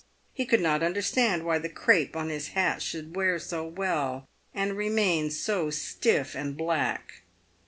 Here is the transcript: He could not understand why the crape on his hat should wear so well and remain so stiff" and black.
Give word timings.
He 0.33 0.47
could 0.47 0.61
not 0.61 0.81
understand 0.81 1.43
why 1.45 1.59
the 1.59 1.69
crape 1.69 2.15
on 2.17 2.29
his 2.29 2.47
hat 2.57 2.81
should 2.81 3.15
wear 3.15 3.37
so 3.37 3.63
well 3.63 4.27
and 4.51 4.75
remain 4.75 5.29
so 5.29 5.69
stiff" 5.69 6.33
and 6.33 6.57
black. 6.57 7.21